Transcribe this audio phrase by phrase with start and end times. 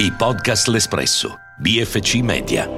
[0.00, 2.68] I podcast L'Espresso, BFC Media.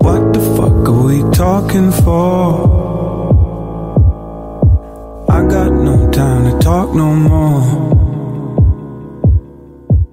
[0.00, 3.28] What the fuck are we talking for?
[5.28, 7.62] I got no time to talk no more.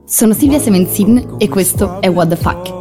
[0.06, 2.74] Sono Silvia Semenzin e questo è What the Fuck,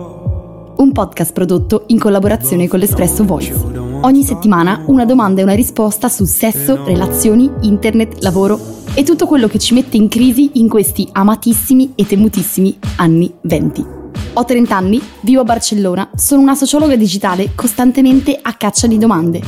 [0.76, 3.54] un podcast prodotto in collaborazione con l'Espresso Voice.
[4.02, 9.46] Ogni settimana una domanda e una risposta su sesso, relazioni, internet, lavoro e tutto quello
[9.46, 13.84] che ci mette in crisi in questi amatissimi e temutissimi anni 20.
[14.32, 19.42] Ho 30 anni, vivo a Barcellona, sono una sociologa digitale costantemente a caccia di domande.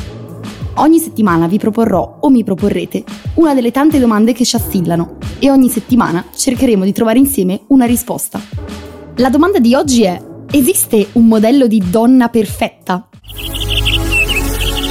[0.75, 5.51] Ogni settimana vi proporrò o mi proporrete una delle tante domande che ci assillano e
[5.51, 8.39] ogni settimana cercheremo di trovare insieme una risposta.
[9.17, 13.09] La domanda di oggi è: esiste un modello di donna perfetta?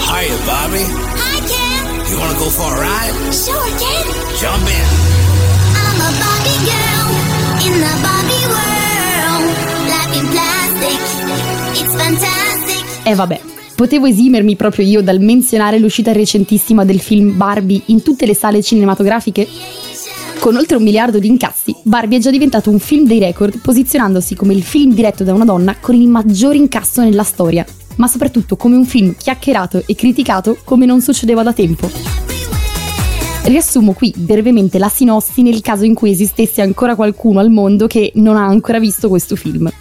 [0.09, 0.81] Hiya, Bobby.
[0.81, 2.09] Hi, Ken.
[2.09, 3.31] You wanna go for a ride?
[3.31, 4.06] Sure, Ken.
[4.39, 4.75] Jump in.
[5.73, 7.09] I'm a Barbie girl
[7.65, 9.49] in the Barbie world.
[9.87, 10.99] Life in plastic.
[11.81, 13.07] It's fantastic.
[13.07, 13.41] E vabbè,
[13.73, 18.61] potevo esimermi proprio io dal menzionare l'uscita recentissima del film Barbie in tutte le sale
[18.61, 19.47] cinematografiche?
[20.37, 24.35] Con oltre un miliardo di incassi, Barbie è già diventato un film dei record, posizionandosi
[24.35, 27.65] come il film diretto da una donna con il maggior incasso nella storia,
[27.95, 32.26] ma soprattutto come un film chiacchierato e criticato come non succedeva da tempo.
[33.47, 38.11] Riassumo qui brevemente la sinossi nel caso in cui esistesse ancora qualcuno al mondo che
[38.15, 39.71] non ha ancora visto questo film.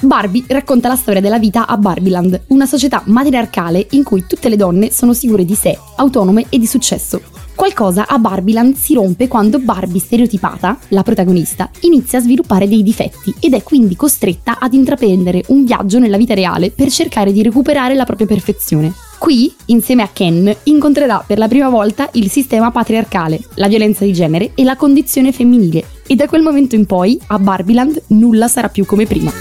[0.00, 4.56] Barbie racconta la storia della vita a Barbieland, una società matriarcale in cui tutte le
[4.56, 7.22] donne sono sicure di sé, autonome e di successo.
[7.58, 13.34] Qualcosa a Barbieland si rompe quando Barbie stereotipata, la protagonista, inizia a sviluppare dei difetti
[13.40, 17.96] ed è quindi costretta ad intraprendere un viaggio nella vita reale per cercare di recuperare
[17.96, 18.94] la propria perfezione.
[19.18, 24.12] Qui, insieme a Ken, incontrerà per la prima volta il sistema patriarcale, la violenza di
[24.12, 25.84] genere e la condizione femminile.
[26.06, 29.32] E da quel momento in poi, a Barbieland, nulla sarà più come prima.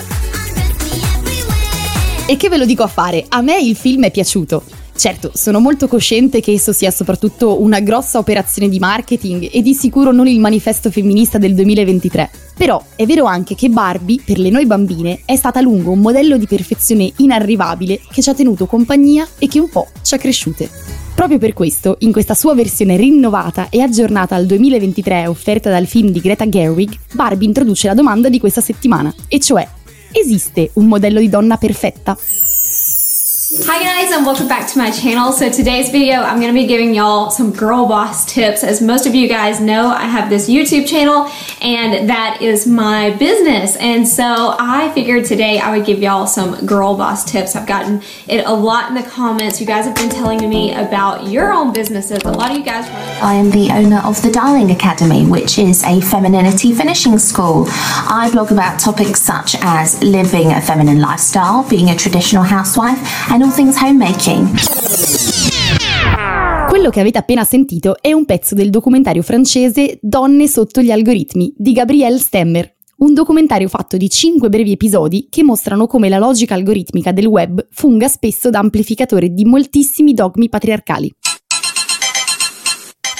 [2.25, 4.63] E che ve lo dico a fare, a me il film è piaciuto.
[4.97, 9.75] Certo, sono molto cosciente che esso sia soprattutto una grossa operazione di marketing e di
[9.75, 12.31] sicuro non il manifesto femminista del 2023.
[12.57, 15.99] Però è vero anche che Barbie, per le noi bambine, è stata a lungo un
[15.99, 20.17] modello di perfezione inarrivabile che ci ha tenuto compagnia e che un po' ci ha
[20.17, 20.67] cresciute.
[21.13, 26.09] Proprio per questo, in questa sua versione rinnovata e aggiornata al 2023 offerta dal film
[26.09, 29.67] di Greta Gerwig, Barbie introduce la domanda di questa settimana, e cioè,
[30.11, 32.17] esiste un modello di donna perfetta?
[33.49, 35.31] Hi guys and welcome back to my channel.
[35.31, 38.61] So today's video I'm going to be giving y'all some girl boss tips.
[38.61, 41.31] As most of you guys know, I have this YouTube channel
[41.61, 43.77] and that is my business.
[43.77, 47.55] And so I figured today I would give y'all some girl boss tips.
[47.55, 49.61] I've gotten it a lot in the comments.
[49.61, 52.21] You guys have been telling me about your own businesses.
[52.25, 52.85] A lot of you guys
[53.23, 57.67] I am the owner of the Darling Academy, which is a femininity finishing school.
[57.69, 62.99] I blog about topics such as living a feminine lifestyle, being a traditional housewife,
[63.31, 64.47] and all things homemaking.
[66.69, 71.53] Quello che avete appena sentito è un pezzo del documentario francese Donne sotto gli algoritmi
[71.57, 76.53] di Gabrielle Stemmer, un documentario fatto di 5 brevi episodi che mostrano come la logica
[76.53, 81.11] algoritmica del web funga spesso da amplificatore di moltissimi dogmi patriarcali.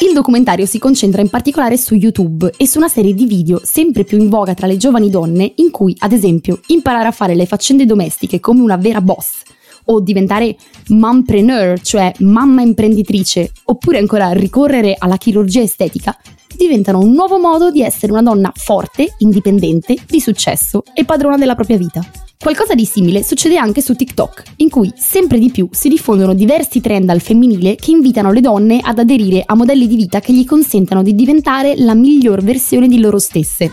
[0.07, 4.03] Il documentario si concentra in particolare su YouTube e su una serie di video sempre
[4.03, 7.45] più in voga tra le giovani donne in cui, ad esempio, imparare a fare le
[7.45, 9.41] faccende domestiche come una vera boss
[9.87, 10.55] o diventare
[10.87, 16.17] mompreneur, cioè mamma imprenditrice, oppure ancora ricorrere alla chirurgia estetica,
[16.55, 21.55] diventano un nuovo modo di essere una donna forte, indipendente, di successo e padrona della
[21.55, 22.01] propria vita.
[22.39, 26.81] Qualcosa di simile succede anche su TikTok, in cui sempre di più si diffondono diversi
[26.81, 30.45] trend al femminile che invitano le donne ad aderire a modelli di vita che gli
[30.45, 33.71] consentano di diventare la miglior versione di loro stesse.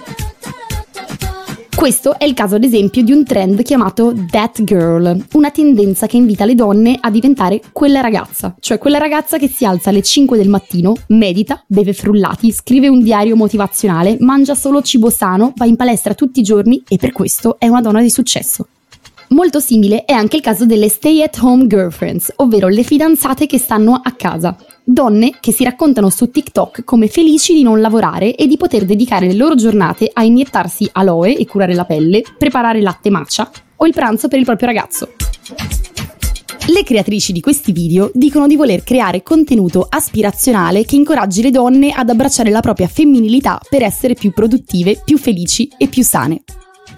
[1.76, 6.16] Questo è il caso ad esempio di un trend chiamato That Girl, una tendenza che
[6.16, 10.38] invita le donne a diventare quella ragazza, cioè quella ragazza che si alza alle 5
[10.38, 15.76] del mattino, medita, beve frullati, scrive un diario motivazionale, mangia solo cibo sano, va in
[15.76, 18.68] palestra tutti i giorni e per questo è una donna di successo.
[19.28, 23.58] Molto simile è anche il caso delle stay at home girlfriends, ovvero le fidanzate che
[23.58, 24.56] stanno a casa.
[24.84, 29.26] Donne che si raccontano su TikTok come felici di non lavorare e di poter dedicare
[29.26, 33.92] le loro giornate a iniettarsi aloe e curare la pelle, preparare latte matcha o il
[33.92, 35.08] pranzo per il proprio ragazzo.
[36.66, 41.90] Le creatrici di questi video dicono di voler creare contenuto aspirazionale che incoraggi le donne
[41.90, 46.42] ad abbracciare la propria femminilità per essere più produttive, più felici e più sane.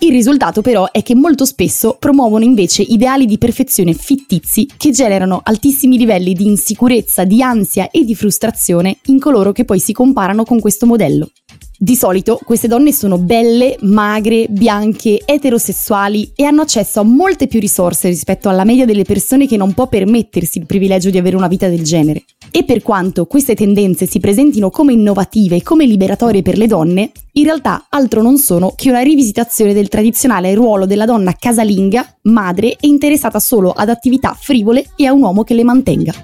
[0.00, 5.40] Il risultato però è che molto spesso promuovono invece ideali di perfezione fittizi che generano
[5.42, 10.44] altissimi livelli di insicurezza, di ansia e di frustrazione in coloro che poi si comparano
[10.44, 11.30] con questo modello.
[11.78, 17.60] Di solito queste donne sono belle, magre, bianche, eterosessuali e hanno accesso a molte più
[17.60, 21.48] risorse rispetto alla media delle persone che non può permettersi il privilegio di avere una
[21.48, 22.24] vita del genere.
[22.50, 27.10] E per quanto queste tendenze si presentino come innovative e come liberatorie per le donne,
[27.32, 32.68] in realtà altro non sono che una rivisitazione del tradizionale ruolo della donna casalinga, madre
[32.68, 36.14] e interessata solo ad attività frivole e a un uomo che le mantenga.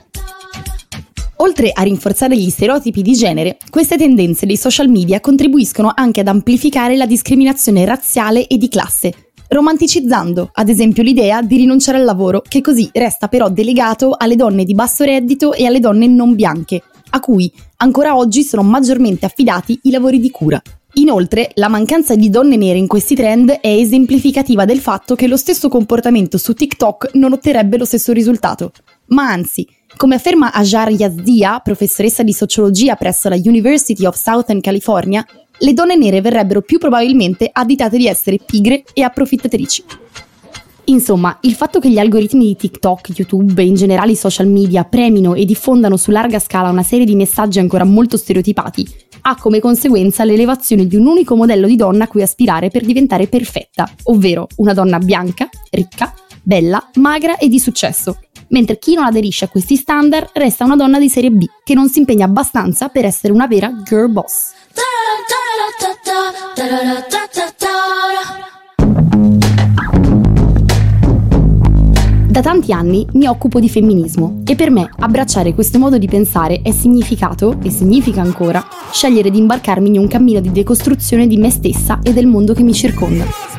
[1.42, 6.28] Oltre a rinforzare gli stereotipi di genere, queste tendenze dei social media contribuiscono anche ad
[6.28, 9.12] amplificare la discriminazione razziale e di classe,
[9.48, 14.62] romanticizzando ad esempio l'idea di rinunciare al lavoro, che così resta però delegato alle donne
[14.62, 16.80] di basso reddito e alle donne non bianche,
[17.10, 20.62] a cui ancora oggi sono maggiormente affidati i lavori di cura.
[20.94, 25.36] Inoltre, la mancanza di donne nere in questi trend è esemplificativa del fatto che lo
[25.36, 28.70] stesso comportamento su TikTok non otterrebbe lo stesso risultato,
[29.12, 29.66] ma anzi,
[29.96, 35.24] come afferma Ajar Yazdia, professoressa di sociologia presso la University of Southern California,
[35.58, 39.84] le donne nere verrebbero più probabilmente additate di essere pigre e approfittatrici.
[40.86, 44.82] Insomma, il fatto che gli algoritmi di TikTok, YouTube e in generale i social media
[44.84, 49.60] premino e diffondano su larga scala una serie di messaggi ancora molto stereotipati ha come
[49.60, 54.48] conseguenza l'elevazione di un unico modello di donna a cui aspirare per diventare perfetta, ovvero
[54.56, 56.12] una donna bianca, ricca,
[56.42, 58.18] bella, magra e di successo,
[58.52, 61.88] mentre chi non aderisce a questi standard resta una donna di serie B che non
[61.88, 64.52] si impegna abbastanza per essere una vera girl boss.
[72.32, 76.62] Da tanti anni mi occupo di femminismo e per me abbracciare questo modo di pensare
[76.62, 81.50] è significato, e significa ancora, scegliere di imbarcarmi in un cammino di decostruzione di me
[81.50, 83.51] stessa e del mondo che mi circonda.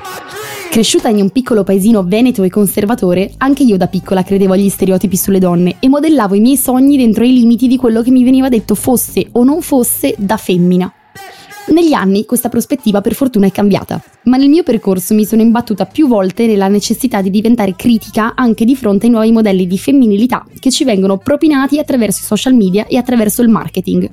[0.73, 5.15] Cresciuta in un piccolo paesino veneto e conservatore, anche io da piccola credevo agli stereotipi
[5.15, 8.49] sulle donne e modellavo i miei sogni dentro i limiti di quello che mi veniva
[8.49, 10.91] detto fosse o non fosse da femmina.
[11.67, 15.85] Negli anni questa prospettiva per fortuna è cambiata, ma nel mio percorso mi sono imbattuta
[15.85, 20.43] più volte nella necessità di diventare critica anche di fronte ai nuovi modelli di femminilità
[20.57, 24.09] che ci vengono propinati attraverso i social media e attraverso il marketing.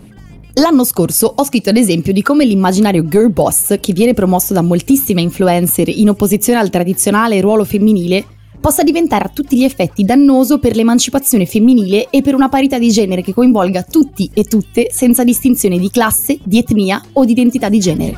[0.55, 4.62] L'anno scorso ho scritto ad esempio di come l'immaginario girl boss, che viene promosso da
[4.62, 8.25] moltissime influencer in opposizione al tradizionale ruolo femminile,
[8.61, 12.91] possa diventare a tutti gli effetti dannoso per l'emancipazione femminile e per una parità di
[12.91, 17.69] genere che coinvolga tutti e tutte senza distinzione di classe, di etnia o di identità
[17.69, 18.17] di genere.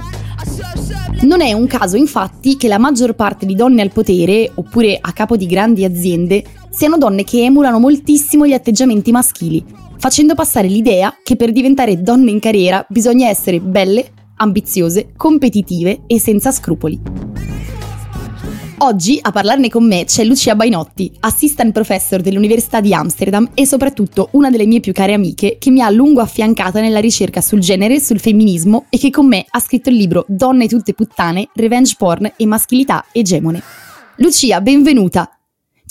[1.23, 5.12] Non è un caso infatti che la maggior parte di donne al potere, oppure a
[5.12, 9.64] capo di grandi aziende, siano donne che emulano moltissimo gli atteggiamenti maschili,
[9.98, 16.19] facendo passare l'idea che per diventare donne in carriera bisogna essere belle, ambiziose, competitive e
[16.19, 17.00] senza scrupoli.
[18.78, 24.30] Oggi a parlarne con me c'è Lucia Bainotti, assistant professor dell'Università di Amsterdam e soprattutto
[24.32, 27.60] una delle mie più care amiche che mi ha a lungo affiancata nella ricerca sul
[27.60, 31.94] genere, sul femminismo e che con me ha scritto il libro Donne tutte puttane, revenge
[31.96, 33.62] porn e maschilità egemone.
[34.16, 35.41] Lucia, benvenuta!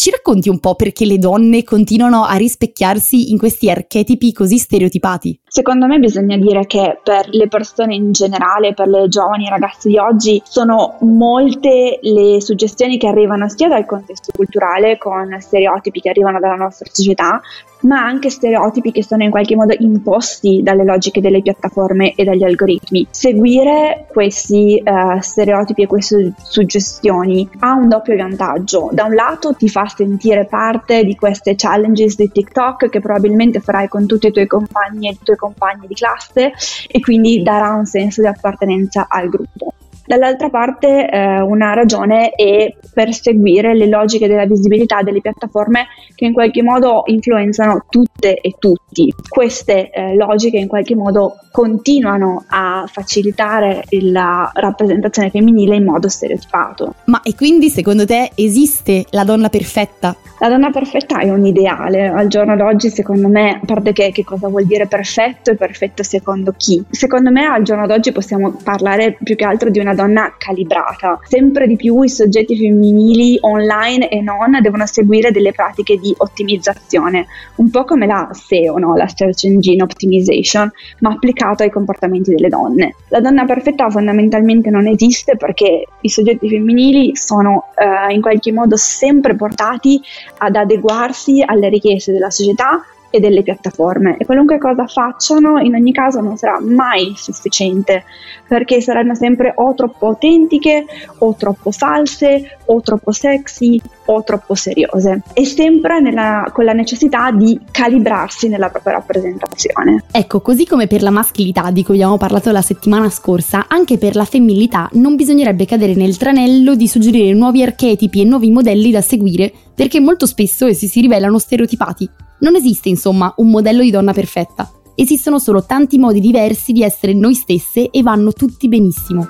[0.01, 5.41] Ci racconti un po' perché le donne continuano a rispecchiarsi in questi archetipi così stereotipati?
[5.47, 9.99] Secondo me bisogna dire che per le persone in generale, per le giovani ragazze di
[9.99, 16.39] oggi, sono molte le suggestioni che arrivano sia dal contesto culturale, con stereotipi che arrivano
[16.39, 17.39] dalla nostra società,
[17.81, 22.43] ma anche stereotipi che sono in qualche modo imposti dalle logiche delle piattaforme e dagli
[22.43, 23.07] algoritmi.
[23.09, 28.89] Seguire questi uh, stereotipi e queste suggestioni ha un doppio vantaggio.
[28.91, 33.87] Da un lato ti fa sentire parte di queste challenges di TikTok che probabilmente farai
[33.87, 36.51] con tutti i tuoi compagni e i tuoi compagni di classe
[36.87, 39.73] e quindi darà un senso di appartenenza al gruppo.
[40.05, 46.33] Dall'altra parte eh, una ragione è perseguire le logiche della visibilità delle piattaforme che in
[46.33, 49.13] qualche modo influenzano tutte e tutti.
[49.27, 56.95] Queste eh, logiche in qualche modo continuano a facilitare la rappresentazione femminile in modo stereotipato.
[57.05, 60.15] Ma e quindi secondo te esiste la donna perfetta?
[60.39, 64.23] La donna perfetta è un ideale, al giorno d'oggi secondo me, a parte che, che
[64.23, 66.83] cosa vuol dire perfetto e perfetto secondo chi?
[66.89, 71.19] Secondo me al giorno d'oggi possiamo parlare più che altro di una donna calibrata.
[71.23, 77.27] Sempre di più i soggetti femminili online e non devono seguire delle pratiche di ottimizzazione,
[77.55, 78.95] un po' come la SEO, no?
[78.95, 82.95] la Search Engine Optimization, ma applicato ai comportamenti delle donne.
[83.09, 88.75] La donna perfetta fondamentalmente non esiste perché i soggetti femminili sono eh, in qualche modo
[88.77, 90.01] sempre portati
[90.37, 95.91] ad adeguarsi alle richieste della società e delle piattaforme e qualunque cosa facciano in ogni
[95.91, 98.05] caso non sarà mai sufficiente
[98.47, 100.85] perché saranno sempre o troppo autentiche
[101.19, 107.31] o troppo false o troppo sexy o troppo seriose e sempre nella, con la necessità
[107.31, 110.03] di calibrarsi nella propria rappresentazione.
[110.11, 114.15] Ecco, così come per la maschilità di cui abbiamo parlato la settimana scorsa, anche per
[114.15, 119.01] la femminilità non bisognerebbe cadere nel tranello di suggerire nuovi archetipi e nuovi modelli da
[119.01, 119.51] seguire
[119.81, 122.07] perché molto spesso essi si rivelano stereotipati.
[122.41, 127.15] Non esiste insomma un modello di donna perfetta, esistono solo tanti modi diversi di essere
[127.15, 129.27] noi stesse e vanno tutti benissimo.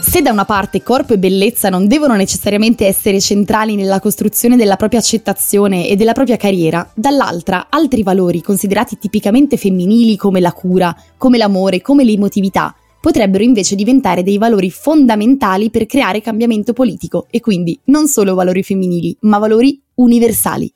[0.00, 4.74] Se da una parte corpo e bellezza non devono necessariamente essere centrali nella costruzione della
[4.74, 10.92] propria accettazione e della propria carriera, dall'altra altri valori considerati tipicamente femminili come la cura,
[11.16, 12.74] come l'amore, come l'emotività,
[13.06, 18.64] potrebbero invece diventare dei valori fondamentali per creare cambiamento politico e quindi non solo valori
[18.64, 20.72] femminili, ma valori universali.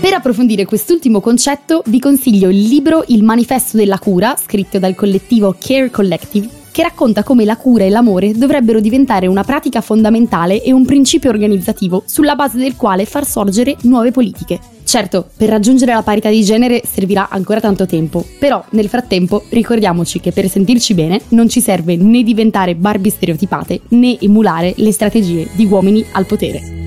[0.00, 5.56] Per approfondire quest'ultimo concetto vi consiglio il libro Il manifesto della cura, scritto dal collettivo
[5.58, 10.70] Care Collective, che racconta come la cura e l'amore dovrebbero diventare una pratica fondamentale e
[10.70, 14.77] un principio organizzativo sulla base del quale far sorgere nuove politiche.
[14.88, 20.18] Certo, per raggiungere la parità di genere servirà ancora tanto tempo, però nel frattempo ricordiamoci
[20.18, 25.46] che per sentirci bene non ci serve né diventare Barbie stereotipate né emulare le strategie
[25.52, 26.86] di uomini al potere.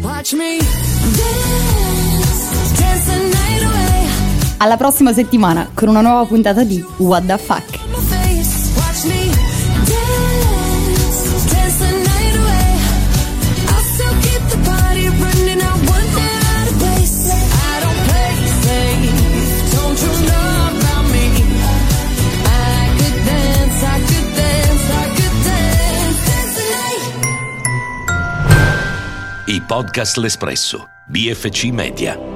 [4.57, 7.80] Alla prossima settimana con una nuova puntata di What the Fuck.
[29.71, 32.30] Podcast L'Espresso, BFC Media.